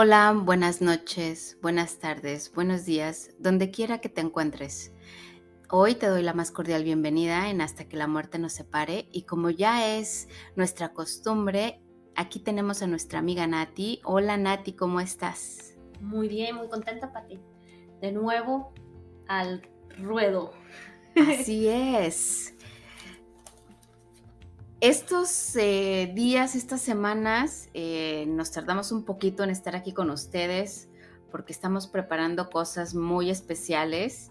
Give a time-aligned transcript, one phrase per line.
[0.00, 4.92] Hola, buenas noches, buenas tardes, buenos días, donde quiera que te encuentres.
[5.70, 9.22] Hoy te doy la más cordial bienvenida en Hasta que la muerte nos separe y
[9.22, 11.82] como ya es nuestra costumbre,
[12.14, 14.00] aquí tenemos a nuestra amiga Nati.
[14.04, 15.74] Hola Nati, ¿cómo estás?
[16.00, 17.40] Muy bien, muy contenta, Pati.
[18.00, 18.72] De nuevo
[19.26, 19.68] al
[19.98, 20.52] ruedo.
[21.16, 22.54] Así es.
[24.80, 30.88] Estos eh, días, estas semanas, eh, nos tardamos un poquito en estar aquí con ustedes
[31.32, 34.30] porque estamos preparando cosas muy especiales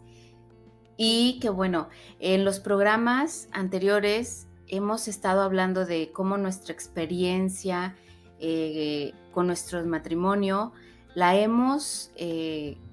[0.96, 1.90] y que bueno,
[2.22, 7.98] en los programas anteriores hemos estado hablando de cómo nuestra experiencia
[8.40, 10.72] eh, con nuestro matrimonio
[11.14, 12.12] la hemos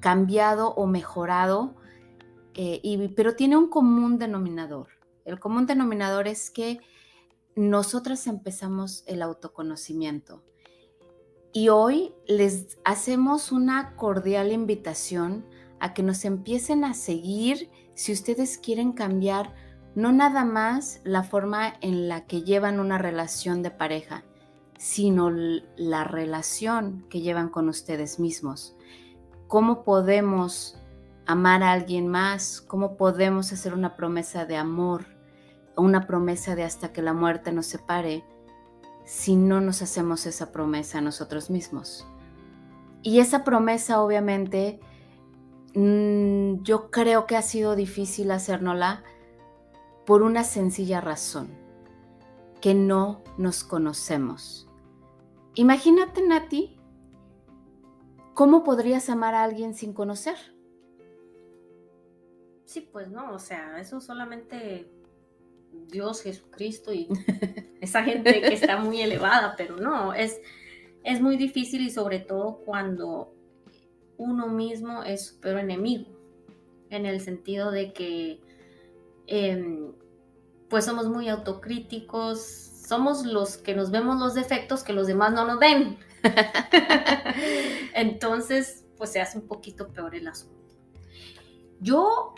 [0.01, 1.77] cambiado o mejorado,
[3.15, 4.89] pero tiene un común denominador.
[5.25, 6.81] El común denominador es que
[7.57, 10.43] nosotras empezamos el autoconocimiento.
[11.53, 15.47] Y hoy les hacemos una cordial invitación
[15.79, 19.55] a que nos empiecen a seguir si ustedes quieren cambiar
[19.95, 24.25] no nada más la forma en la que llevan una relación de pareja,
[24.77, 28.75] sino la relación que llevan con ustedes mismos.
[29.47, 30.77] ¿Cómo podemos
[31.27, 32.61] amar a alguien más?
[32.61, 35.14] ¿Cómo podemos hacer una promesa de amor?
[35.77, 38.25] Una promesa de hasta que la muerte nos separe
[39.05, 42.07] si no nos hacemos esa promesa a nosotros mismos.
[43.03, 44.81] Y esa promesa obviamente
[45.75, 49.05] mm, yo creo que ha sido difícil hacérnosla
[50.07, 51.49] por una sencilla razón,
[52.61, 54.69] que no nos conocemos.
[55.55, 56.79] Imagínate, Nati,
[58.35, 60.37] ¿cómo podrías amar a alguien sin conocer?
[62.65, 64.91] Sí, pues no, o sea, eso solamente
[65.89, 67.09] Dios, Jesucristo y
[67.81, 70.41] esa gente que está muy elevada, pero no, es,
[71.05, 73.35] es muy difícil y sobre todo cuando
[74.17, 76.07] uno mismo es su peor enemigo,
[76.91, 78.41] en el sentido de que
[79.27, 79.93] em,
[80.69, 82.41] pues somos muy autocríticos,
[82.87, 85.99] somos los que nos vemos los defectos que los demás no nos ven.
[87.95, 90.55] Entonces, pues se hace un poquito peor el asunto.
[91.81, 92.35] Yo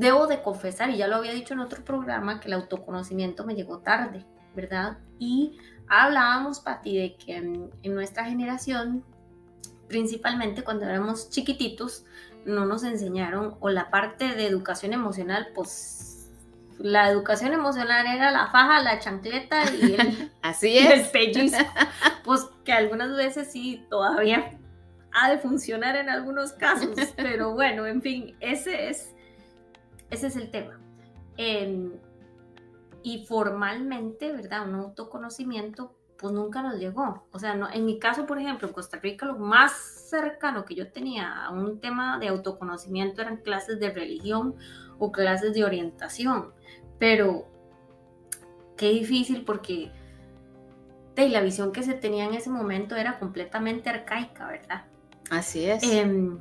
[0.00, 3.54] Debo de confesar, y ya lo había dicho en otro programa, que el autoconocimiento me
[3.54, 4.24] llegó tarde,
[4.54, 4.96] ¿verdad?
[5.18, 9.04] Y hablábamos, Pati, de que en, nuestra generación,
[9.88, 12.06] principalmente cuando éramos chiquititos,
[12.46, 16.30] no nos enseñaron, o la parte de educación emocional, pues
[16.78, 21.14] la educación emocional era la faja, la chancleta y el, Así es.
[21.14, 21.52] el
[22.24, 24.58] Pues que algunas veces sí, todavía
[25.12, 29.14] ha de funcionar en algunos casos, pero bueno, en fin, ese es
[30.10, 30.78] ese es el tema.
[33.02, 34.68] y formalmente, ¿verdad?
[34.68, 37.24] Un autoconocimiento, pues nunca nos llegó.
[37.32, 40.74] O sea, no, en mi caso, por ejemplo, en Costa Rica, lo más cercano que
[40.74, 44.54] yo tenía a un tema de autoconocimiento eran clases de religión
[44.98, 46.52] o clases de orientación.
[46.98, 47.46] Pero
[48.76, 49.90] qué difícil porque
[51.14, 54.84] de, la visión que se tenía en ese momento era completamente arcaica, ¿verdad?
[55.30, 55.82] Así es.
[55.82, 56.38] Em,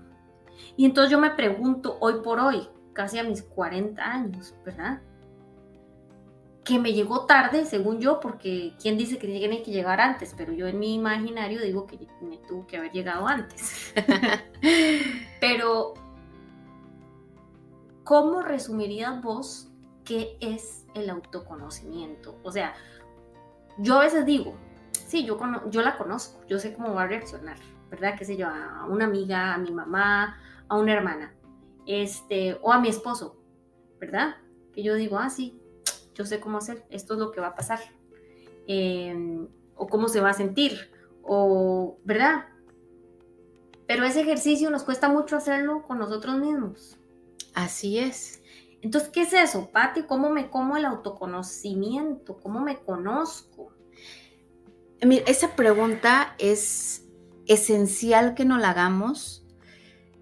[0.75, 5.01] y entonces yo me pregunto, hoy por hoy, casi a mis 40 años, ¿verdad?
[6.63, 10.33] Que me llegó tarde, según yo, porque ¿quién dice que tiene que llegar antes?
[10.37, 13.93] Pero yo en mi imaginario digo que me tuvo que haber llegado antes.
[15.39, 15.93] Pero,
[18.03, 19.71] ¿cómo resumirías vos
[20.03, 22.37] qué es el autoconocimiento?
[22.43, 22.73] O sea,
[23.77, 24.55] yo a veces digo,
[24.91, 25.39] sí, yo,
[25.69, 27.57] yo la conozco, yo sé cómo va a reaccionar,
[27.89, 28.15] ¿verdad?
[28.17, 28.47] ¿Qué sé yo?
[28.47, 31.33] A una amiga, a mi mamá, a una hermana
[31.89, 33.35] este, o a mi esposo,
[33.99, 34.35] ¿verdad?
[34.73, 35.59] Que yo digo, ah, sí,
[36.13, 37.79] yo sé cómo hacer, esto es lo que va a pasar,
[38.67, 40.91] em, o cómo se va a sentir,
[41.23, 42.45] o, ¿verdad?
[43.87, 46.99] Pero ese ejercicio nos cuesta mucho hacerlo con nosotros mismos.
[47.55, 48.43] Así es.
[48.81, 50.03] Entonces, ¿qué es eso, Pati?
[50.03, 52.37] ¿Cómo me como el autoconocimiento?
[52.37, 53.73] ¿Cómo me conozco?
[55.03, 57.07] Mira, esa pregunta es
[57.47, 59.43] esencial que nos la hagamos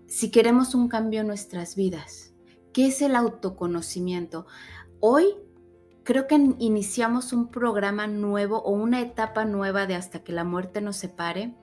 [0.08, 2.34] si queremos un cambio en nuestras vidas.
[2.74, 4.48] ¿Qué es el autoconocimiento?
[5.00, 5.36] Hoy
[6.04, 10.82] creo que iniciamos un programa nuevo o una etapa nueva de hasta que la muerte
[10.82, 11.54] nos separe,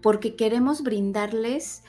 [0.00, 1.82] porque queremos brindarles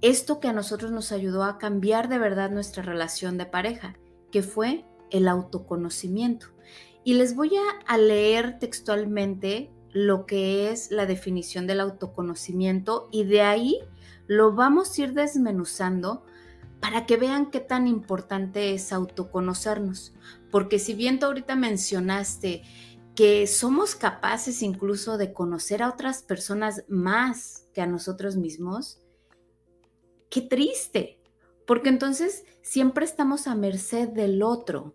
[0.00, 3.96] esto que a nosotros nos ayudó a cambiar de verdad nuestra relación de pareja,
[4.30, 6.46] que fue el autoconocimiento.
[7.02, 7.52] Y les voy
[7.86, 13.78] a, leer textualmente lo que es la definición del autoconocimiento y de ahí
[14.26, 16.22] lo vamos a ir desmenuzando
[16.80, 20.12] para que vean qué tan importante es autoconocernos.
[20.50, 22.62] Porque si bien tú ahorita mencionaste
[23.14, 29.00] que somos capaces incluso de conocer a otras personas más que a nosotros mismos,
[30.28, 31.22] qué triste,
[31.66, 34.92] porque entonces siempre estamos a merced del otro,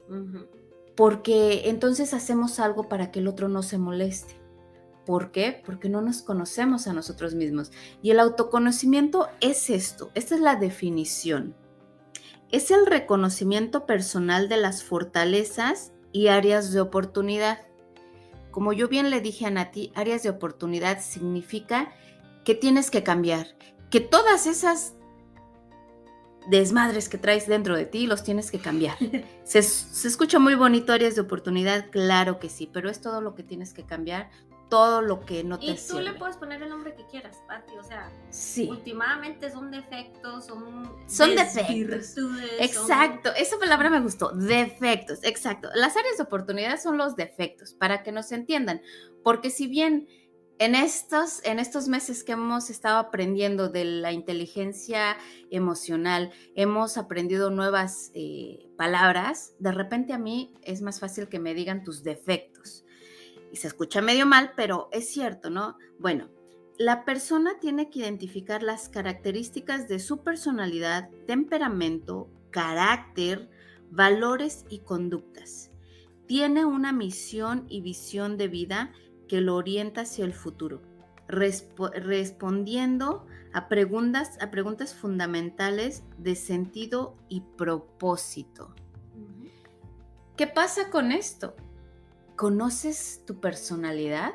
[0.96, 4.41] porque entonces hacemos algo para que el otro no se moleste.
[5.06, 5.62] ¿Por qué?
[5.66, 7.72] Porque no nos conocemos a nosotros mismos.
[8.02, 11.56] Y el autoconocimiento es esto, esta es la definición.
[12.52, 17.60] Es el reconocimiento personal de las fortalezas y áreas de oportunidad.
[18.52, 21.94] Como yo bien le dije a Nati, áreas de oportunidad significa
[22.44, 23.48] que tienes que cambiar,
[23.90, 24.96] que todas esas
[26.48, 28.98] desmadres que traes dentro de ti los tienes que cambiar.
[29.44, 33.36] Se, se, escucha muy bonito áreas de oportunidad, claro que sí, pero es todo lo
[33.36, 34.30] que tienes que cambiar,
[34.72, 37.78] todo lo que no te Y tú le puedes poner el nombre que quieras, Pati,
[37.78, 38.70] o sea, sí.
[38.70, 42.16] últimamente son defectos, son son defectos.
[42.58, 45.68] Exacto, esa palabra me gustó, defectos, exacto.
[45.76, 48.82] Las áreas de oportunidad son los defectos, para que nos entiendan,
[49.22, 50.08] porque si bien
[50.62, 55.18] en estos, en estos meses que hemos estado aprendiendo de la inteligencia
[55.50, 61.56] emocional, hemos aprendido nuevas eh, palabras, de repente a mí es más fácil que me
[61.56, 62.86] digan tus defectos
[63.52, 65.80] y se escucha medio mal, pero es cierto, ¿no?
[65.98, 66.30] Bueno,
[66.78, 73.50] la persona tiene que identificar las características de su personalidad, temperamento, carácter,
[73.90, 75.72] valores y conductas.
[76.28, 78.94] Tiene una misión y visión de vida
[79.32, 80.82] que lo orienta hacia el futuro,
[81.30, 88.76] respondiendo a preguntas, a preguntas fundamentales de sentido y propósito.
[90.36, 91.56] ¿Qué pasa con esto?
[92.36, 94.34] ¿Conoces tu personalidad?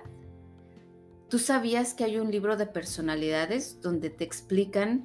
[1.29, 5.05] ¿Tú sabías que hay un libro de personalidades donde te explican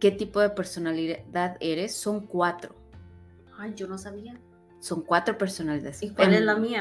[0.00, 1.94] qué tipo de personalidad eres?
[1.94, 2.74] Son cuatro.
[3.56, 4.40] Ay, yo no sabía.
[4.80, 6.02] Son cuatro personalidades.
[6.02, 6.80] ¿Y cuál es la mía?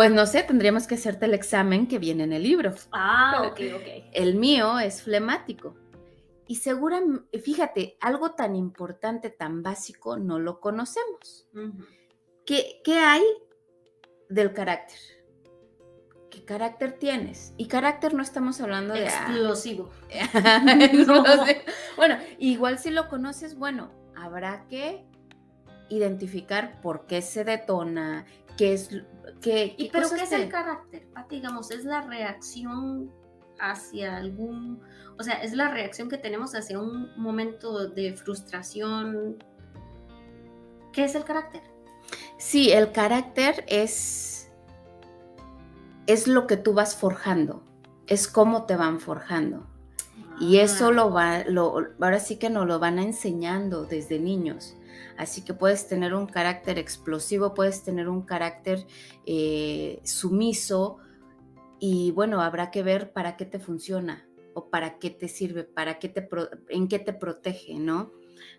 [0.00, 2.74] Pues no sé, tendríamos que hacerte el examen que viene en el libro.
[2.90, 4.08] Ah, ok, ok.
[4.14, 5.76] El mío es flemático.
[6.48, 11.46] Y seguramente, fíjate, algo tan importante, tan básico, no lo conocemos.
[12.46, 13.22] ¿Qué, ¿Qué, hay
[14.30, 14.98] del carácter.
[16.30, 17.52] ¿Qué carácter tienes?
[17.58, 19.06] Y carácter no estamos hablando de...
[19.06, 19.90] Ah, Explosivo.
[21.98, 25.04] Bueno, igual si lo conoces, bueno, habrá que
[25.90, 28.24] identificar por qué se detona,
[28.60, 28.90] qué es...
[29.40, 31.08] Qué, ¿Y pero qué es el carácter?
[31.30, 33.10] digamos, es la reacción
[33.58, 34.82] hacia algún...
[35.18, 39.42] O sea, es la reacción que tenemos hacia un momento de frustración.
[40.92, 41.62] ¿Qué es el carácter?
[42.36, 44.50] Sí, el carácter es,
[46.06, 47.62] es lo que tú vas forjando,
[48.08, 49.66] es cómo te van forjando.
[50.38, 50.92] Y eso ah.
[50.92, 54.76] lo va, lo, ahora sí que nos lo van enseñando desde niños.
[55.16, 58.86] Así que puedes tener un carácter explosivo, puedes tener un carácter
[59.26, 60.98] eh, sumiso
[61.78, 65.98] y bueno, habrá que ver para qué te funciona o para qué te sirve, para
[65.98, 66.28] qué te,
[66.68, 68.12] en qué te protege, ¿no?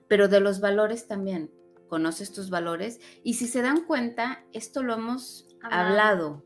[0.08, 1.52] Pero de los valores también
[1.88, 6.44] conoces tus valores y si se dan cuenta, esto lo hemos hablado,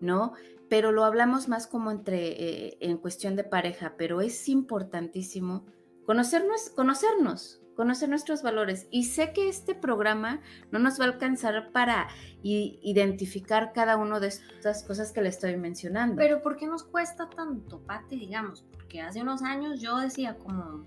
[0.00, 0.32] ¿no?
[0.68, 5.64] Pero lo hablamos más como entre, eh, en cuestión de pareja, pero es importantísimo
[6.04, 8.86] conocernos, conocernos, conocer nuestros valores.
[8.90, 12.08] Y sé que este programa no nos va a alcanzar para
[12.42, 16.16] identificar cada una de estas cosas que le estoy mencionando.
[16.16, 18.66] Pero ¿por qué nos cuesta tanto, Pati, digamos?
[18.70, 20.84] Porque hace unos años yo decía como,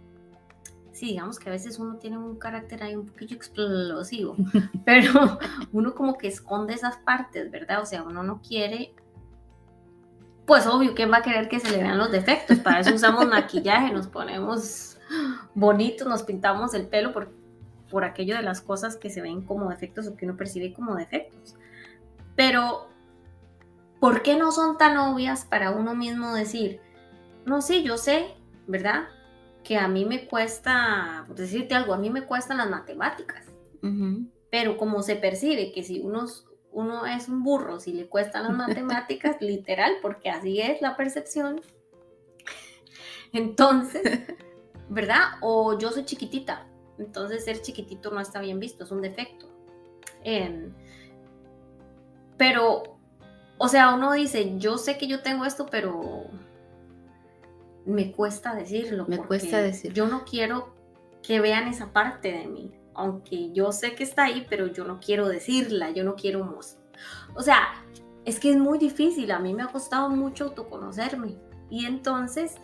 [0.92, 4.36] sí, digamos que a veces uno tiene un carácter ahí un poquillo explosivo,
[4.86, 5.40] pero
[5.72, 7.82] uno como que esconde esas partes, ¿verdad?
[7.82, 8.94] O sea, uno no quiere,
[10.46, 12.60] pues obvio, ¿quién va a querer que se le vean los defectos?
[12.60, 14.93] Para eso usamos maquillaje, nos ponemos
[15.54, 17.32] bonitos, nos pintamos el pelo por,
[17.90, 20.96] por aquello de las cosas que se ven como defectos o que uno percibe como
[20.96, 21.56] defectos.
[22.36, 22.88] Pero,
[24.00, 26.80] ¿por qué no son tan obvias para uno mismo decir,
[27.46, 28.36] no, sí, yo sé,
[28.68, 29.08] ¿verdad?
[29.64, 33.48] que a mí me cuesta, por decirte algo, a mí me cuestan las matemáticas.
[34.50, 36.26] Pero como se percibe que si uno,
[36.72, 41.62] uno es un burro, si le cuestan las matemáticas, literal, porque así es la percepción.
[43.34, 44.22] Entonces,
[44.90, 45.38] ¿verdad?
[45.42, 46.66] O yo soy chiquitita,
[46.98, 49.50] entonces ser chiquitito no está bien visto, es un defecto.
[50.24, 50.74] Em,
[52.38, 52.98] pero,
[53.58, 56.26] o sea, uno dice, yo sé que yo tengo esto, pero
[57.86, 59.06] me cuesta decirlo.
[59.08, 59.96] Me cuesta decirlo.
[59.96, 60.74] Yo no quiero
[61.22, 65.00] que vean esa parte de mí, aunque yo sé que está ahí, pero yo no
[65.00, 66.84] quiero decirla, yo no quiero mostrar.
[67.36, 67.86] O sea,
[68.26, 71.38] es que es muy difícil, a mí me ha costado mucho autoconocerme.
[71.70, 72.56] Y entonces,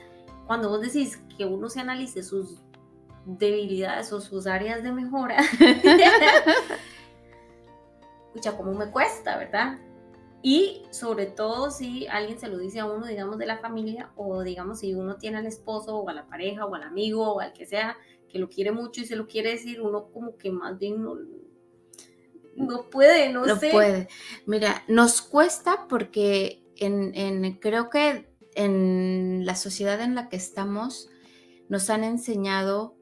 [0.50, 2.58] cuando vos decís que uno se analice sus
[3.24, 5.38] debilidades o sus áreas de mejora,
[8.30, 9.78] escucha, cómo me cuesta, ¿verdad?
[10.42, 14.42] Y sobre todo si alguien se lo dice a uno, digamos, de la familia, o
[14.42, 17.54] digamos, si uno tiene al esposo o a la pareja o al amigo o al
[17.54, 17.96] que sea
[18.28, 21.16] que lo quiere mucho y se lo quiere decir, uno como que más bien no,
[22.56, 24.08] no puede, no, no puede.
[24.48, 28.29] Mira, nos cuesta porque en, creo que
[28.60, 31.10] en la sociedad en la que estamos
[31.70, 32.98] nos han enseñado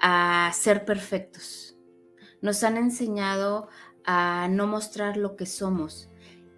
[0.00, 1.76] a ser perfectos.
[2.40, 3.68] Nos han enseñado
[4.06, 6.08] a no mostrar lo que somos.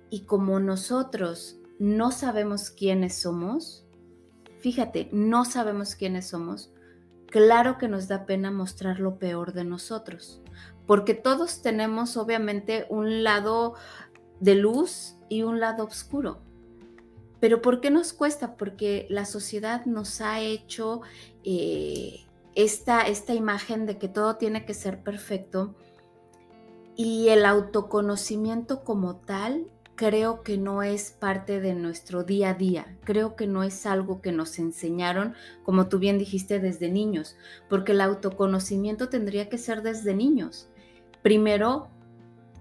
[0.08, 3.88] Y como nosotros no sabemos quiénes somos,
[4.60, 6.72] fíjate, no sabemos quiénes somos,
[7.26, 10.42] claro que nos da pena mostrar lo peor de nosotros,
[10.86, 13.74] porque todos tenemos obviamente un lado
[14.38, 16.45] de luz y un lado oscuro.
[17.40, 18.56] Pero ¿por qué nos cuesta?
[18.56, 21.02] Porque la sociedad nos ha hecho
[21.44, 22.24] eh,
[22.54, 25.74] esta, esta imagen de que todo tiene que ser perfecto
[26.96, 32.96] y el autoconocimiento como tal creo que no es parte de nuestro día a día,
[33.04, 37.36] creo que no es algo que nos enseñaron, como tú bien dijiste, desde niños,
[37.68, 40.68] porque el autoconocimiento tendría que ser desde niños.
[41.22, 41.88] Primero,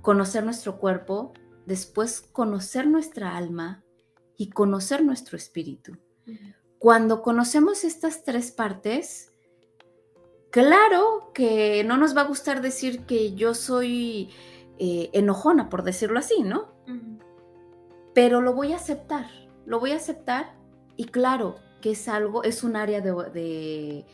[0.01, 1.33] conocer nuestro cuerpo,
[1.65, 3.84] después conocer nuestra alma
[4.37, 5.97] y conocer nuestro espíritu.
[6.79, 9.31] Cuando conocemos estas tres partes,
[10.51, 14.29] claro que no nos va a gustar decir que yo soy
[14.79, 16.75] eh, enojona, por decirlo así, ¿no?
[18.15, 19.27] pero lo voy a aceptar,
[19.65, 20.55] lo voy a aceptar
[20.95, 24.05] y claro que es algo, es un área de,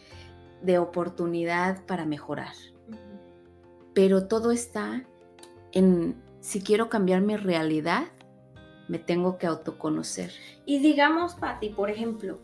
[0.63, 2.53] de, oportunidad para mejorar.
[3.93, 5.05] Pero todo está
[5.71, 8.05] en, si quiero cambiar mi realidad,
[8.91, 10.31] me tengo que autoconocer.
[10.65, 12.39] Y digamos, Patti, por ejemplo,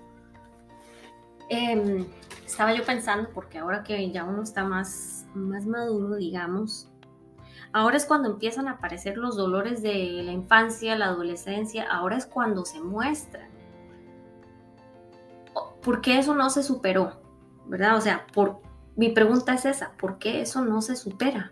[1.50, 2.06] em,
[2.46, 6.90] estaba yo pensando, porque ahora que ya uno está más, más maduro, digamos,
[7.74, 12.26] Ahora es cuando empiezan a aparecer los dolores de la infancia, la adolescencia, ahora es
[12.26, 13.50] cuando se muestran.
[15.84, 17.22] ¿Por qué eso no se superó?
[17.68, 17.98] ¿Verdad?
[17.98, 18.62] O sea, por,
[18.96, 21.52] mi pregunta es esa, ¿por qué eso no se supera?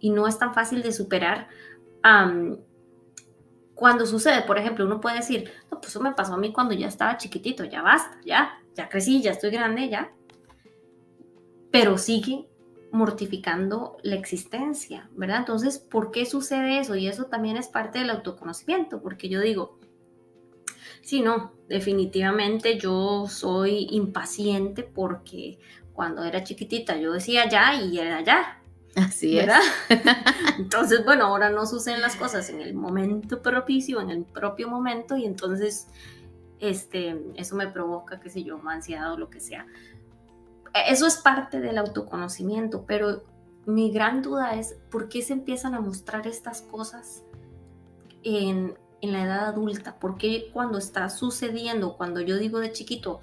[0.00, 1.46] Y no es tan fácil de superar
[3.74, 4.42] cuando sucede.
[4.42, 7.16] Por ejemplo, uno puede decir, no, pues eso me pasó a mí cuando ya estaba
[7.16, 10.12] chiquitito, ya basta, ya, ya crecí, ya estoy grande, ya.
[11.70, 12.46] Pero sigue
[12.90, 15.38] mortificando la existencia, ¿verdad?
[15.38, 16.94] Entonces, ¿por qué sucede eso?
[16.94, 19.78] Y eso también es parte del autoconocimiento, porque yo digo,
[21.00, 25.58] sí, no, definitivamente yo soy impaciente porque
[25.94, 28.61] cuando era chiquitita yo decía ya y era ya.
[28.94, 29.60] Así ¿verdad?
[30.58, 35.16] entonces, bueno, ahora no suceden las cosas en el momento propicio, en el propio momento,
[35.16, 35.88] y entonces
[36.58, 39.66] este, eso me provoca, qué sé yo, ansiedad o lo que sea.
[40.88, 43.22] Eso es parte del autoconocimiento, pero
[43.66, 47.24] mi gran duda es por qué se empiezan a mostrar estas cosas
[48.22, 53.20] en, la edad adulta, por qué cuando está sucediendo, cuando yo digo de chiquito,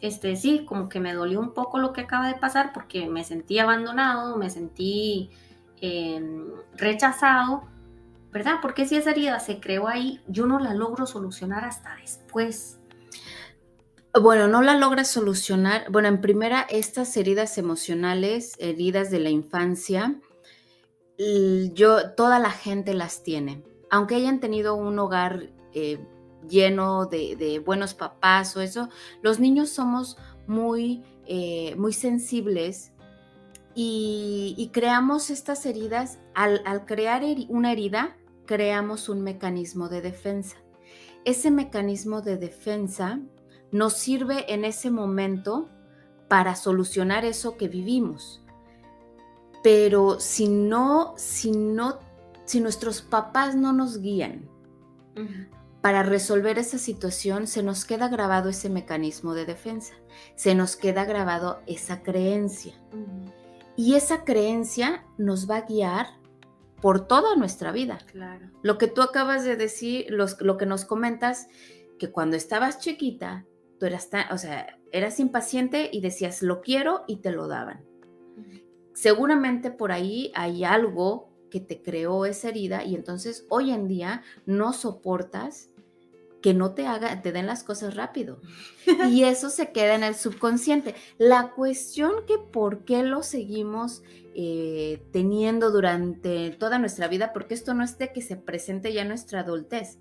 [0.00, 3.24] este sí, como que me dolió un poco lo que acaba de pasar porque me
[3.24, 5.30] sentí abandonado, me sentí
[5.80, 7.64] em, rechazado,
[8.32, 8.56] ¿verdad?
[8.62, 12.78] Porque si esa herida se creó ahí, yo no la logro solucionar hasta después.
[14.20, 15.90] Bueno, no la logra solucionar.
[15.90, 20.16] Bueno, en primera, estas heridas emocionales, heridas de la infancia,
[21.74, 23.62] yo, toda la gente las tiene.
[23.90, 26.04] Aunque hayan tenido un hogar eh,
[26.48, 28.88] lleno de, buenos papás o eso,
[29.22, 30.16] los niños somos
[30.46, 32.92] muy, eh, muy sensibles
[33.74, 36.18] y, creamos estas heridas.
[36.34, 38.16] Al, crear una herida,
[38.46, 40.56] creamos un mecanismo de defensa.
[41.24, 43.20] Ese mecanismo de defensa
[43.70, 45.68] nos sirve en ese momento
[46.28, 48.42] para solucionar eso que vivimos.
[49.62, 51.98] Pero si no, si no,
[52.44, 54.48] si nuestros papás no nos guían
[55.80, 59.94] para resolver esa situación, se nos queda grabado ese mecanismo de defensa,
[60.34, 62.74] se nos queda grabado esa creencia.
[63.76, 66.06] Y esa creencia nos va a guiar
[66.82, 67.98] por toda nuestra vida.
[68.06, 68.50] Claro.
[68.62, 71.48] Lo que tú acabas de decir, lo que nos comentas,
[71.98, 73.46] que cuando estabas chiquita
[73.80, 77.82] tú eras, o sea, eras impaciente y decías, lo quiero y te lo daban.
[78.92, 84.22] Seguramente por ahí hay algo que te creó esa herida y entonces hoy en día
[84.46, 85.70] no soportas
[86.40, 88.40] que no te haga, te den las cosas rápido.
[89.10, 90.94] Y eso se queda en el subconsciente.
[91.18, 94.02] La cuestión que por qué lo seguimos
[94.34, 99.04] eh, teniendo durante toda nuestra vida, porque esto no es de que se presente ya
[99.04, 99.98] nuestra adultez.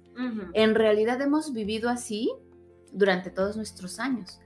[0.54, 2.30] En realidad hemos vivido así
[2.92, 4.40] durante todos nuestros años.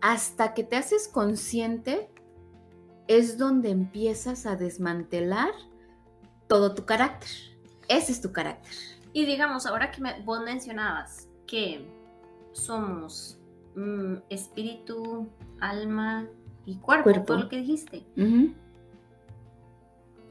[0.00, 2.08] Hasta que te haces consciente
[3.08, 5.50] es donde empiezas a desmantelar
[6.46, 7.28] todo tu carácter.
[7.88, 8.72] Ese es tu carácter.
[9.12, 11.88] Y digamos, ahora que vos mencionabas que
[12.52, 13.38] somos
[13.74, 15.28] mm, espíritu,
[15.60, 16.26] alma
[16.64, 17.34] y cuerpo, cuerpo.
[17.34, 18.04] lo que dijiste.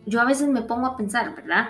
[0.05, 1.69] Yo a veces me pongo a pensar, ¿verdad?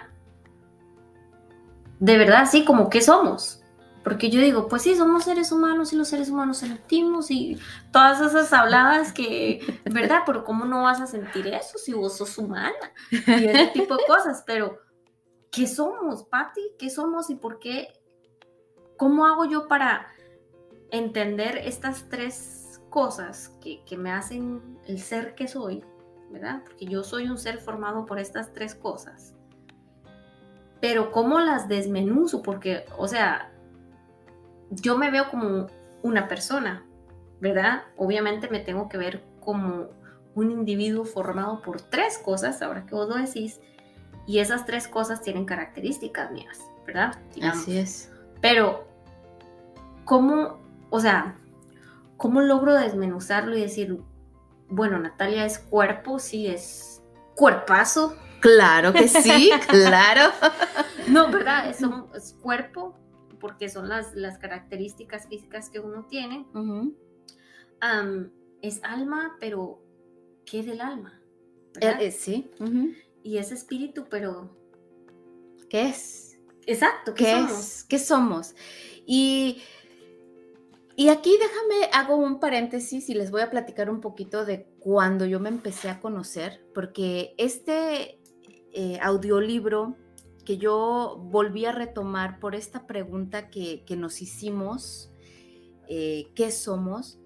[1.99, 3.61] De verdad, sí, como que somos.
[4.05, 7.57] Porque yo digo, pues sí, somos seres humanos y los seres humanos sentimos y
[7.91, 10.19] todas esas habladas que, ¿verdad?
[10.27, 12.75] Pero ¿cómo no vas a sentir eso si vos sos humana?
[13.09, 14.43] Y ese tipo de cosas.
[14.45, 14.77] Pero,
[15.51, 16.61] ¿qué somos, Patti?
[16.77, 17.99] ¿Qué somos y por qué?
[18.95, 20.05] ¿Cómo hago yo para
[20.91, 25.83] entender estas tres cosas que, que me hacen el ser que soy?
[26.29, 26.61] ¿Verdad?
[26.63, 29.33] Porque yo soy un ser formado por estas tres cosas.
[30.79, 32.43] Pero ¿cómo las desmenuzo?
[32.43, 33.51] Porque, o sea,
[34.69, 35.67] yo me veo como
[36.03, 36.85] una persona,
[37.39, 37.83] ¿verdad?
[37.97, 39.89] Obviamente me tengo que ver como
[40.35, 43.59] un individuo formado por tres cosas, ahora que vos lo decís,
[44.27, 47.15] y esas tres cosas tienen características mías, ¿verdad?
[47.41, 48.11] Así es.
[48.41, 48.87] Pero,
[50.03, 51.37] ¿cómo, o sea,
[52.17, 53.99] cómo logro desmenuzarlo y decir,
[54.67, 57.01] bueno, Natalia es cuerpo, sí, es
[57.35, 58.15] cuerpazo?
[58.41, 60.31] Claro que sí, claro.
[61.07, 61.69] no, ¿verdad?
[61.69, 61.79] Es,
[62.15, 62.95] es cuerpo,
[63.45, 66.47] porque son las, las características físicas que uno tiene.
[68.63, 69.83] es alma, pero
[70.47, 71.21] ¿qué es el alma?
[71.79, 72.49] Eh, eh, sí.
[73.21, 74.49] Y es espíritu, pero
[75.69, 76.39] ¿qué es?
[76.65, 77.51] Exacto, ¿qué, somos?
[77.51, 77.83] es?
[77.83, 78.55] ¿Qué somos?
[79.05, 79.61] Y,
[80.95, 85.27] y aquí déjame, hago un paréntesis y les voy a platicar un poquito de cuando
[85.27, 88.19] yo me empecé a conocer, porque este
[88.73, 89.97] eh, audiolibro
[90.45, 95.11] que yo volví a retomar por esta pregunta que, nos hicimos,
[95.89, 97.19] eh, ¿qué somos?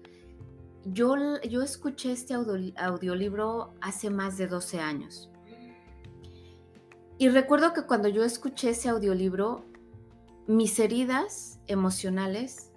[0.84, 5.30] Yo, yo escuché este audiolibro hace más de 12 años.
[7.18, 9.66] Y recuerdo que cuando yo escuché ese audiolibro,
[10.46, 12.72] mis heridas emocionales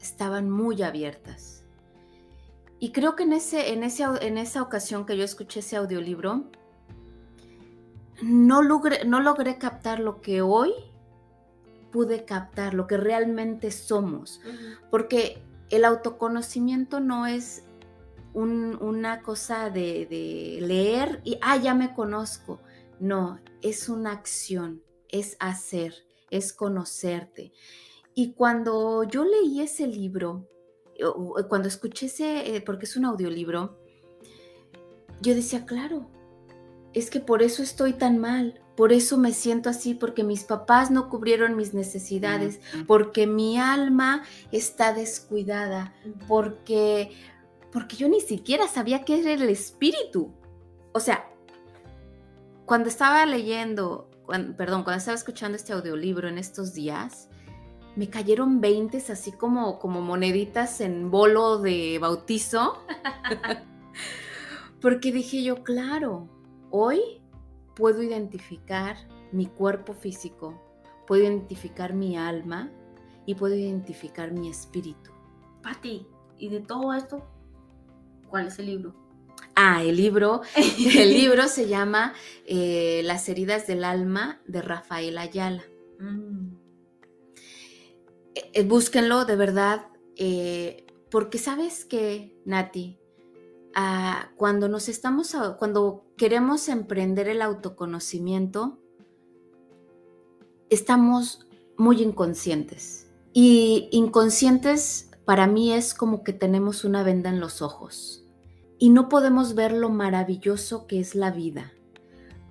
[0.00, 1.64] estaban muy abiertas.
[2.80, 6.50] Y creo que en, ese, en, ese, en esa ocasión que yo escuché ese audiolibro,
[8.22, 10.72] no logré, no logré captar lo que hoy
[11.90, 14.40] pude captar, lo que realmente somos.
[14.90, 17.64] Porque el autoconocimiento no es
[18.32, 22.60] una cosa de, de, leer y, ah, ya me conozco.
[22.98, 25.94] No, es una acción, es hacer,
[26.30, 27.52] es conocerte.
[28.14, 30.48] Y cuando yo leí ese libro,
[31.48, 33.78] cuando escuché ese, eh, porque es un audiolibro,
[35.20, 36.10] yo decía, claro,
[36.94, 40.90] es que por eso estoy tan mal, por eso me siento así, porque mis papás
[40.90, 45.92] no cubrieron mis necesidades, porque mi alma está descuidada,
[46.26, 47.12] porque,
[47.72, 50.32] porque yo ni siquiera sabía qué era el espíritu.
[50.92, 51.28] O sea,
[52.64, 54.08] cuando estaba leyendo,
[54.56, 57.28] perdón, cuando estaba escuchando este audiolibro en estos días,
[57.96, 62.84] me cayeron veintes así como, como moneditas en bolo de bautizo.
[64.80, 66.28] porque dije yo, claro,
[66.76, 67.22] Hoy
[67.76, 68.96] puedo identificar
[69.30, 70.60] mi cuerpo físico,
[71.06, 72.68] puedo identificar mi alma
[73.26, 75.12] y puedo identificar mi espíritu.
[75.62, 76.04] Pati,
[76.36, 77.30] ¿y de todo esto?
[78.28, 78.92] ¿Cuál es el libro?
[79.54, 82.12] Ah, el libro, el libro se llama
[82.44, 85.62] eh, Las heridas del alma de Rafael Ayala.
[86.00, 86.56] Mm.
[88.34, 89.86] Eh, eh, búsquenlo de verdad,
[91.08, 92.98] porque sabes que, Nati,
[94.36, 98.78] cuando nos estamos, cuando queremos emprender el autoconocimiento,
[100.70, 103.10] estamos muy inconscientes.
[103.32, 108.24] Y inconscientes para mí es como que tenemos una venda en los ojos
[108.78, 111.72] y no podemos ver lo maravilloso que es la vida,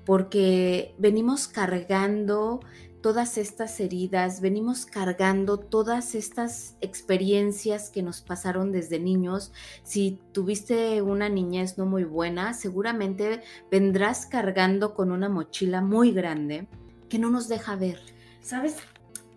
[0.05, 2.59] porque venimos cargando
[3.03, 9.51] todas estas heridas, venimos cargando todas estas experiencias que nos pasaron desde niños.
[9.83, 16.65] Si tuviste una niñez no muy buena, seguramente vendrás cargando con una mochila muy grande
[17.09, 17.99] que no nos deja ver.
[18.39, 18.77] ¿Sabes?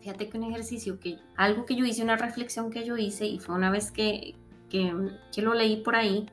[0.00, 3.40] Fíjate que un ejercicio que, algo que yo hice, una reflexión que yo hice y
[3.40, 4.36] fue una vez que,
[4.70, 4.94] que,
[5.34, 6.30] que lo leí por ahí,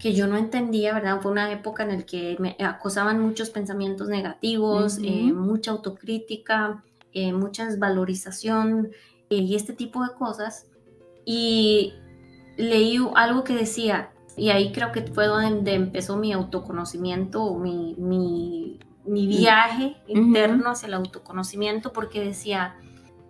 [0.00, 1.20] que yo no entendía, ¿verdad?
[1.20, 6.82] Fue una época en la que me acosaban muchos pensamientos negativos, eh, mucha autocrítica,
[7.12, 8.90] eh, mucha desvalorización
[9.28, 10.66] eh, y este tipo de cosas.
[11.26, 11.92] Y
[12.56, 18.80] leí algo que decía, y ahí creo que fue donde empezó mi autoconocimiento, mi, mi,
[19.04, 22.74] mi viaje interno hacia el autoconocimiento, porque decía,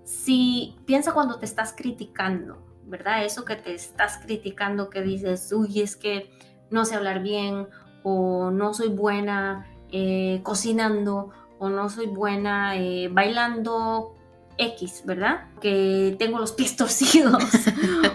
[0.05, 3.25] si piensa cuando te estás criticando, ¿verdad?
[3.25, 6.31] Eso que te estás criticando, que dices, uy, es que
[6.71, 7.69] no sé hablar bien
[8.03, 14.15] o no soy buena eh, cocinando o no soy buena eh, bailando
[14.61, 15.49] X, ¿verdad?
[15.61, 17.43] Que tengo los pies torcidos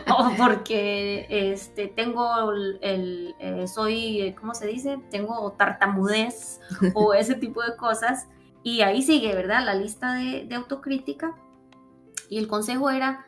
[0.09, 4.99] o porque este, tengo el, eh, soy, ¿cómo se dice?
[5.09, 6.59] Tengo tartamudez
[6.93, 8.27] o ese tipo de cosas.
[8.63, 9.63] Y ahí sigue, ¿verdad?
[9.65, 11.35] La lista de, autocrítica.
[12.29, 13.25] Y el consejo era,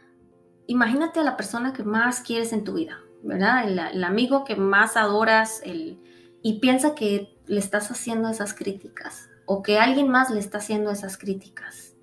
[0.66, 3.68] imagínate a la persona que más quieres en tu vida, ¿verdad?
[3.94, 6.00] El, amigo que más adoras el,
[6.42, 10.92] y piensa que le estás haciendo esas críticas o que alguien más le está haciendo
[10.92, 11.96] esas críticas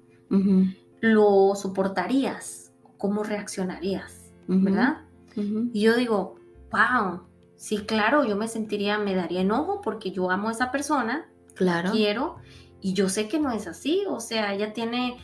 [1.00, 2.72] lo soportarías?
[2.96, 4.32] ¿Cómo reaccionarías?
[4.46, 5.02] ¿Verdad?
[5.36, 6.36] Y yo digo,
[6.70, 7.22] wow,
[7.56, 11.92] sí, claro, yo me sentiría, me daría enojo porque yo amo a esa persona, claro.
[11.92, 12.36] quiero,
[12.80, 15.18] y yo sé que no es así, o sea, ella tiene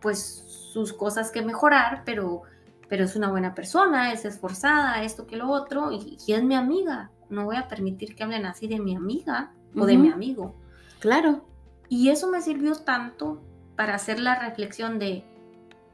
[0.00, 2.42] pues sus cosas que mejorar, pero,
[2.90, 7.12] pero es una buena persona, es esforzada, esto que lo otro, y, es mi amiga.
[7.30, 10.56] No voy a permitir que hablen así de mi amiga o de mi amigo.
[10.98, 11.46] Claro.
[11.88, 13.40] Y eso me sirvió tanto
[13.76, 15.24] para hacer la reflexión de,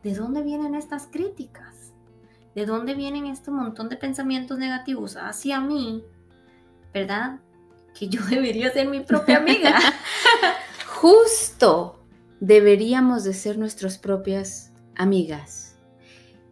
[0.02, 1.92] ¿de dónde vienen estas críticas?
[2.54, 6.02] ¿De dónde vienen este montón de pensamientos negativos hacia mí?
[6.94, 7.40] ¿Verdad?
[7.92, 9.78] Que yo debería ser mi propia amiga.
[10.96, 12.00] Justo
[12.40, 15.75] deberíamos de ser nuestras propias amigas.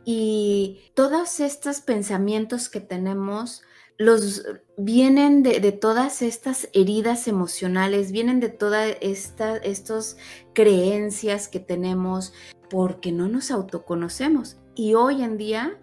[0.05, 3.63] Y todos estos pensamientos que tenemos
[3.97, 4.45] los
[4.77, 10.17] vienen de, todas estas heridas emocionales, vienen de todas estas
[10.53, 12.33] creencias que tenemos
[12.69, 14.59] porque no nos autoconocemos.
[14.75, 15.79] Y hoy en día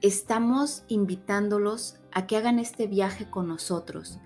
[0.00, 4.20] estamos invitándolos a que hagan este viaje con nosotros.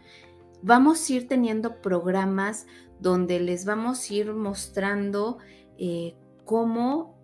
[0.63, 2.67] Vamos a ir teniendo programas
[3.01, 5.39] donde les vamos a ir mostrando
[5.79, 7.18] eh, cómo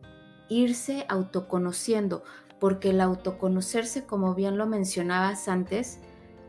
[0.49, 2.25] irse autoconociendo,
[2.61, 6.01] porque el autoconocerse, como bien lo mencionabas antes,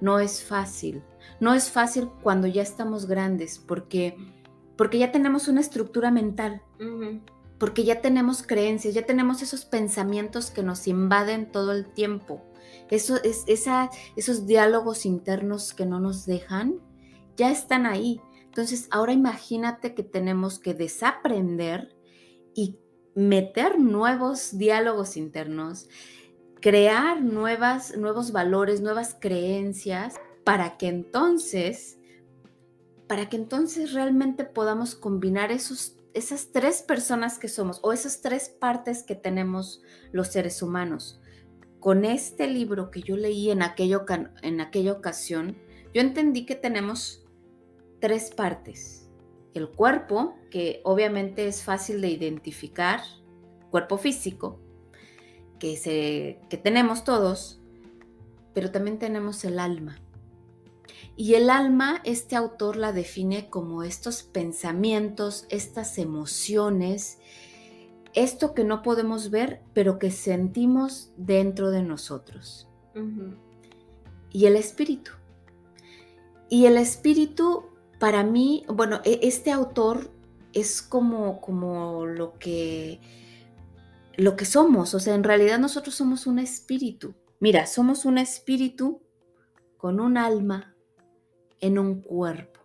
[0.01, 1.03] no es fácil.
[1.39, 4.17] No es fácil cuando ya estamos grandes, porque,
[4.77, 6.61] porque ya tenemos una estructura mental,
[7.57, 12.41] porque ya tenemos creencias, ya tenemos esos pensamientos que nos invaden todo el tiempo.
[12.89, 16.79] Eso es, esa, esos diálogos internos que no nos dejan,
[17.35, 18.21] ya están ahí.
[18.45, 21.95] Entonces, ahora imagínate que tenemos que desaprender
[22.53, 22.77] y
[23.15, 25.87] meter nuevos diálogos internos,
[26.61, 31.97] crear nuevas, nuevos valores, nuevas creencias, para que entonces,
[33.07, 38.49] para que entonces realmente podamos combinar esos, esas tres personas que somos o esas tres
[38.49, 41.21] partes que tenemos los seres humanos.
[41.79, 44.05] Con este libro que yo leí en, aquello,
[44.41, 45.57] en aquella ocasión,
[45.93, 47.23] yo entendí que tenemos
[47.99, 49.04] tres partes
[49.55, 53.01] el cuerpo, que obviamente es fácil de identificar,
[53.71, 54.59] cuerpo físico,
[55.59, 57.61] que, se, que tenemos todos,
[58.53, 59.97] pero también tenemos el alma.
[61.17, 67.19] Y el alma, este autor la define como estos pensamientos, estas emociones,
[68.13, 72.67] esto que no podemos ver, pero que sentimos dentro de nosotros.
[74.31, 75.11] Y el espíritu.
[76.49, 77.65] Y el espíritu
[77.99, 80.11] para mí, bueno, e, este autor
[80.53, 82.99] es como, como lo que
[84.17, 87.15] lo que somos, o sea, en realidad nosotros somos un espíritu.
[87.39, 89.01] Mira, somos un espíritu
[89.77, 90.73] con un alma
[91.59, 92.61] en un cuerpo.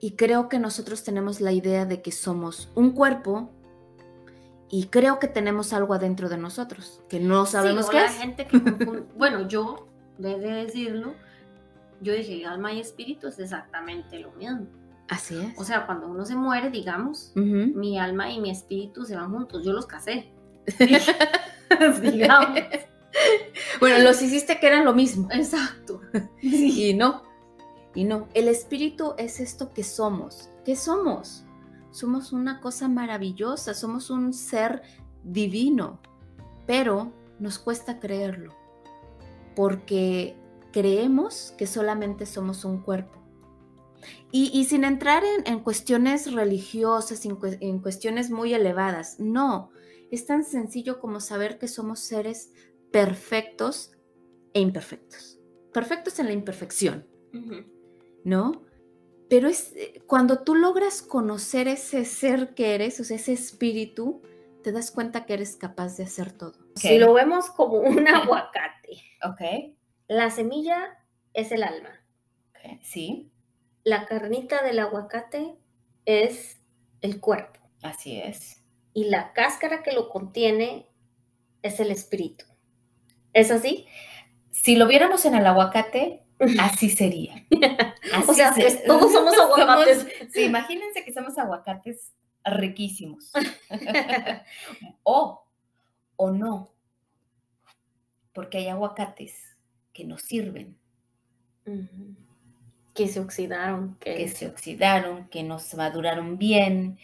[0.00, 3.50] Y creo que nosotros tenemos la idea de que somos un cuerpo
[4.68, 8.58] y creo que tenemos algo adentro de nosotros que no sabemos qué la gente que
[9.16, 9.86] bueno, yo
[10.18, 11.14] debe decirlo,
[12.02, 14.66] yo dije, alma y espíritu es exactamente lo mismo.
[15.08, 15.58] Así es.
[15.58, 19.64] O sea, cuando uno se muere, digamos, mi alma y mi espíritu se van juntos.
[19.64, 20.32] Yo los casé.
[22.02, 22.58] digamos.
[23.80, 25.28] Bueno, los hiciste que eran lo mismo.
[25.30, 26.00] Exacto.
[26.40, 27.22] Y no.
[27.94, 28.28] Y no.
[28.34, 30.50] El espíritu es esto que somos.
[30.64, 31.44] ¿Qué somos?
[31.90, 34.82] Somos una cosa maravillosa, somos un ser
[35.24, 36.00] divino,
[36.66, 38.54] pero nos cuesta creerlo,
[39.54, 40.36] porque
[40.72, 43.22] creemos que solamente somos un cuerpo.
[44.32, 49.70] Y, sin entrar en, cuestiones religiosas, en, cuestiones muy elevadas, no,
[50.10, 52.50] es tan sencillo como saber que somos seres
[52.90, 53.92] perfectos
[54.54, 55.38] e imperfectos.
[55.72, 57.06] Perfectos en la imperfección,
[58.24, 58.62] ¿no?
[59.28, 64.22] Pero es eh, cuando tú logras conocer ese ser que eres, o sea, ese espíritu,
[64.62, 66.54] te das cuenta que eres capaz de hacer todo.
[66.76, 69.02] Si lo vemos como un aguacate.
[69.24, 69.76] Ok.
[70.08, 70.98] La semilla
[71.34, 71.90] es el alma.
[72.82, 73.30] Sí.
[73.84, 75.56] La carnita del aguacate
[76.04, 76.60] es
[77.00, 77.60] el cuerpo.
[77.82, 78.62] Así es.
[78.94, 80.88] Y la cáscara que lo contiene
[81.62, 82.44] es el espíritu.
[83.32, 83.86] ¿Es así?
[84.50, 86.24] Si lo viéramos en el aguacate,
[86.60, 87.46] así sería.
[88.28, 88.54] o sea,
[88.86, 90.06] todos somos aguacates.
[90.32, 92.12] sí, imagínense que somos aguacates
[92.44, 93.32] riquísimos.
[95.02, 95.44] o,
[96.16, 96.72] o no,
[98.32, 99.52] porque hay aguacates
[99.92, 100.76] que nos sirven.
[102.94, 103.96] Que se oxidaron.
[103.96, 104.28] Que...
[104.28, 106.98] se oxidaron, que nos maduraron bien,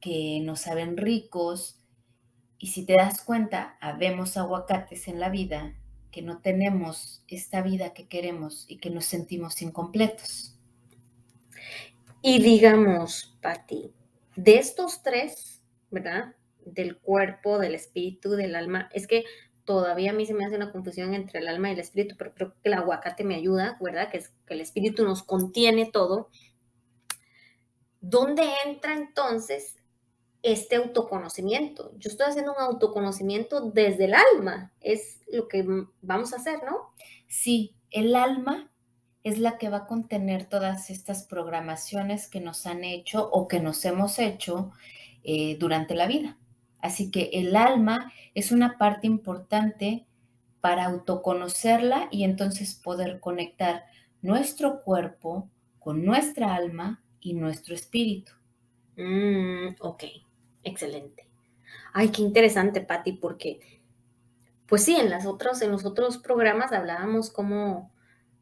[0.00, 1.78] que nos saben ricos.
[2.58, 5.74] Y si te das cuenta, habemos aguacates en la vida
[6.12, 10.56] que no tenemos esta vida que queremos y que nos sentimos incompletos.
[12.20, 13.90] Y digamos, Patti,
[14.36, 16.36] de estos tres, ¿verdad?
[16.64, 19.24] Del cuerpo, del espíritu, del alma, es que
[19.64, 22.34] todavía a mí se me hace una confusión entre el alma y el espíritu, pero
[22.34, 24.10] creo que el aguacate me ayuda, ¿verdad?
[24.10, 26.28] Que, es, que el espíritu nos contiene todo.
[28.00, 29.76] ¿Dónde entra entonces
[30.42, 31.92] este autoconocimiento?
[31.98, 35.64] Yo estoy haciendo un autoconocimiento desde el alma, es lo que
[36.00, 36.92] vamos a hacer, ¿no?
[37.28, 38.70] Sí, el alma
[39.22, 43.60] es la que va a contener todas estas programaciones que nos han hecho o que
[43.60, 44.72] nos hemos hecho
[45.22, 46.36] eh, durante la vida.
[46.82, 50.04] Así que el alma es una parte importante
[50.60, 53.84] para autoconocerla y entonces poder conectar
[54.20, 58.32] nuestro cuerpo con nuestra alma y nuestro espíritu.
[58.96, 60.04] Mm, ok,
[60.64, 61.28] excelente.
[61.92, 63.60] Ay, qué interesante, Patti, porque,
[64.66, 67.92] pues sí, en, las otras, en los otros programas hablábamos cómo,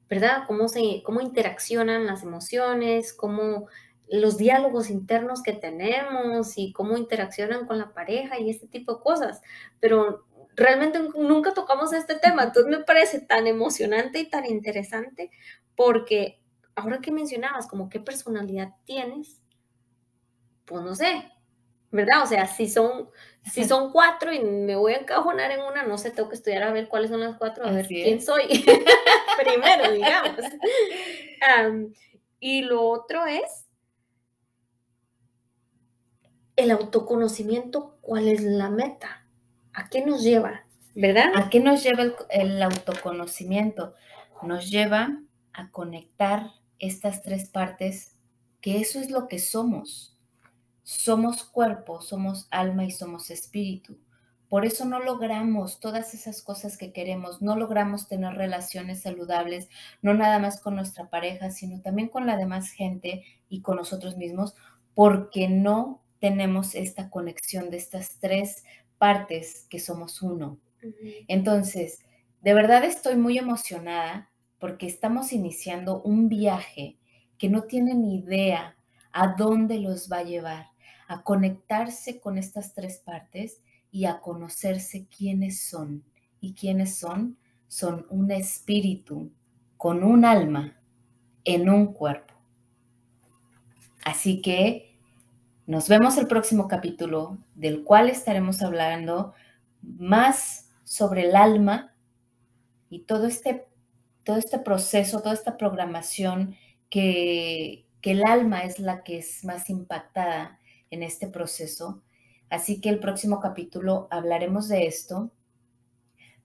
[0.09, 0.45] ¿verdad?
[0.47, 3.69] Cómo, se, cómo interaccionan las emociones, cómo
[4.11, 9.03] los diálogos internos que tenemos y cómo interaccionan con la pareja y este tipo de
[9.03, 9.41] cosas.
[9.79, 15.31] Pero realmente nunca tocamos este tema, entonces me parece tan emocionante y tan interesante
[15.77, 16.41] porque
[16.75, 19.41] ahora que mencionabas como qué personalidad tienes,
[20.65, 21.31] pues no sé,
[21.93, 22.23] ¿verdad?
[22.25, 23.11] O sea, si son,
[23.45, 26.65] si son cuatro y me voy a encajonar en una, no sé, tengo que estudiar
[26.65, 28.43] a ver cuáles son las cuatro, a ver quién soy
[29.43, 30.41] primero, digamos.
[32.41, 33.70] y lo otro es
[36.61, 39.27] el autoconocimiento, ¿cuál es la meta?
[39.73, 40.67] ¿A qué nos lleva?
[40.95, 41.33] ¿Verdad?
[41.35, 43.95] ¿A qué nos lleva el, autoconocimiento?
[44.43, 48.17] Nos lleva a conectar estas tres partes,
[48.61, 50.19] que eso es lo que somos.
[50.83, 53.99] Somos cuerpo, somos alma y somos espíritu.
[54.49, 59.69] Por eso no logramos todas esas cosas que queremos, no logramos tener relaciones saludables,
[60.03, 64.17] no nada más con nuestra pareja, sino también con la demás gente y con nosotros
[64.17, 64.57] mismos,
[64.95, 68.65] porque no tenemos esta conexión de estas tres
[68.99, 70.59] partes que somos uno.
[71.27, 72.01] Entonces,
[72.43, 76.99] de verdad estoy muy emocionada porque estamos iniciando un viaje
[77.39, 78.77] que no tienen idea
[79.13, 80.67] a dónde los va a llevar,
[81.09, 86.05] a conectarse con estas tres partes y a conocerse quiénes son.
[86.43, 87.37] ¿Y quiénes son?
[87.69, 89.31] Son un espíritu
[89.77, 90.79] con un alma
[91.45, 92.35] en un cuerpo.
[94.05, 94.90] Así que
[95.71, 99.35] nos vemos el próximo capítulo, del cual estaremos hablando
[99.83, 101.95] más sobre el alma
[102.89, 103.69] y todo este,
[104.25, 106.57] todo este proceso, toda esta programación
[106.91, 110.59] que, que el alma es la que es más impactada
[110.91, 112.03] en este proceso.
[112.49, 115.31] Así que el próximo capítulo hablaremos de esto.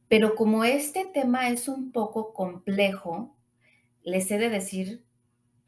[0.07, 3.35] Pero como este tema es un poco complejo,
[4.03, 5.03] les he de decir,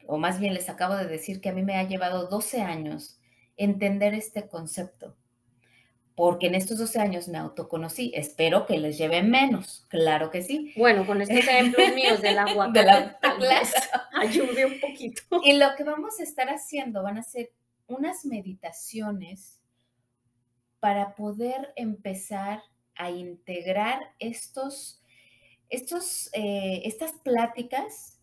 [0.06, 3.17] o más bien les acabo de decir que a mí me ha llevado 12 años
[3.58, 5.14] entender este concepto.
[6.14, 8.10] Porque en estos 12 años me autoconocí.
[8.14, 10.72] Espero que les lleve menos, claro que sí.
[10.76, 13.18] Bueno, con estos ejemplos míos del agua, de la
[14.14, 15.22] ayude un poquito.
[15.44, 17.52] Y lo que vamos a estar haciendo van a ser
[17.86, 19.60] unas meditaciones
[20.80, 22.62] para poder empezar
[22.94, 25.02] a integrar estos,
[25.68, 28.20] estos, eh, estas pláticas,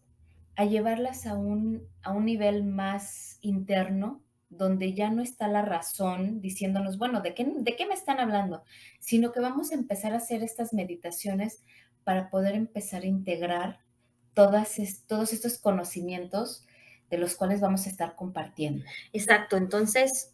[0.58, 6.42] a llevarlas a un, a un nivel más interno, donde ya no está la razón
[6.42, 8.64] diciéndonos, bueno, ¿de qué, ¿de qué me están hablando?
[9.00, 11.64] Sino que vamos a empezar a hacer estas meditaciones
[12.04, 13.80] para poder empezar a integrar
[14.34, 14.76] todas
[15.08, 16.66] todos estos conocimientos
[17.10, 18.84] de los cuales vamos a estar compartiendo.
[19.14, 20.34] Exacto, entonces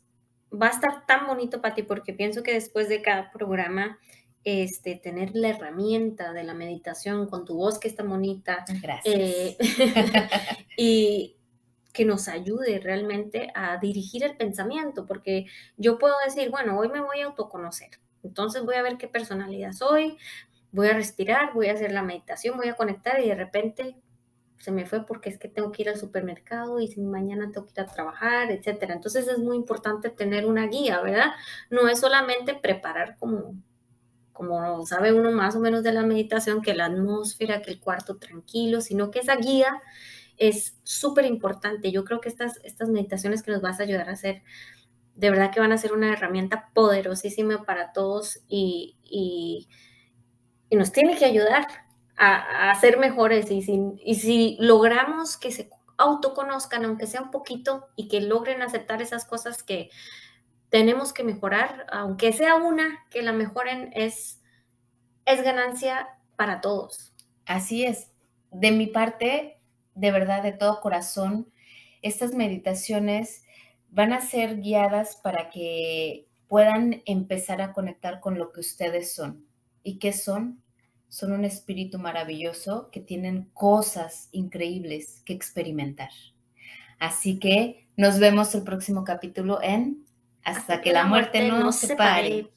[0.52, 4.00] va a estar tan bonito para ti porque pienso que después de cada programa,
[4.44, 8.66] este, tener la herramienta de la meditación con tu voz que está bonita.
[8.82, 9.16] Gracias.
[9.16, 9.58] Eh,
[10.78, 11.36] y
[11.92, 15.46] que nos ayude realmente a dirigir el pensamiento, porque
[15.78, 17.90] yo puedo decir, bueno, hoy me voy a autoconocer,
[18.24, 20.18] entonces voy a ver qué personalidad soy,
[20.72, 23.96] voy a respirar, voy a hacer la meditación, voy a conectar y de repente
[24.58, 27.74] se me fue porque es que tengo que ir al supermercado y mañana tengo que
[27.74, 28.94] ir a trabajar, etcétera.
[28.94, 31.32] Entonces es muy importante tener una guía, ¿verdad?
[31.72, 33.56] No es solamente preparar como
[34.42, 38.18] como sabe uno más o menos de la meditación, que la atmósfera, que el cuarto
[38.18, 39.80] tranquilo, sino que esa guía
[40.42, 41.92] es súper importante.
[41.92, 44.42] Yo creo que estas, estas meditaciones que nos vas a ayudar a hacer
[45.14, 49.68] de verdad que van a ser una herramienta poderosísima para todos y, y,
[50.76, 51.68] nos tiene que ayudar
[52.18, 53.52] a, a ser mejores.
[53.52, 58.64] Y si, y si logramos que se autoconozcan, aunque sea un poquito, y que logren
[58.64, 59.90] aceptar esas cosas que
[60.70, 64.42] tenemos que mejorar, aunque sea una, que la mejoren, es,
[65.26, 67.14] es ganancia para todos.
[67.46, 68.10] Así es.
[68.50, 69.61] De mi parte,
[69.96, 71.48] de verdad, de todo corazón,
[72.02, 73.44] estas meditaciones
[73.90, 79.46] van a ser guiadas para que puedan empezar a conectar con lo que ustedes son.
[79.84, 80.62] ¿Y qué son?
[81.10, 86.12] Son un espíritu maravilloso que tienen cosas increíbles que experimentar.
[87.00, 90.06] Así que nos vemos el próximo capítulo en
[90.44, 92.50] Hasta, que, la muerte, nos separe.